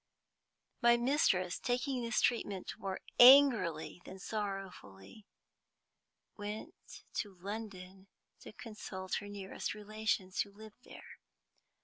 [0.81, 5.27] My mistress, taking this treatment more angrily than sorrowfully,
[6.35, 6.73] went
[7.13, 8.07] to London
[8.39, 11.19] to consult her nearest relations, who lived there.